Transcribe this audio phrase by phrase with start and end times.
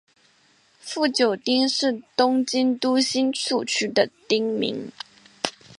[0.79, 4.91] 富久町是东京都新宿区的町名。